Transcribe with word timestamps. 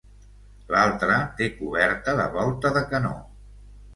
L'altre 0.75 1.17
té 1.41 1.49
coberta 1.59 2.17
de 2.21 2.27
volta 2.37 2.75
de 2.79 2.83
canó. 2.95 3.15